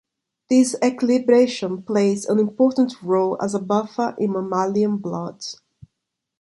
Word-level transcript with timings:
This 0.49 0.75
equilibration 0.83 1.83
plays 1.83 2.25
an 2.25 2.39
important 2.39 3.03
role 3.03 3.37
as 3.39 3.53
a 3.53 3.59
buffer 3.59 4.15
in 4.17 4.31
mammalian 4.33 4.97
blood. 4.97 5.45